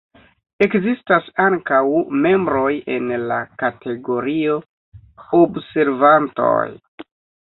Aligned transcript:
Ekzistas 0.65 1.27
ankaŭ 1.43 1.81
membroj 2.23 2.69
en 2.95 3.11
la 3.31 3.37
kategorio 3.63 4.55
'observantoj'. 5.41 7.07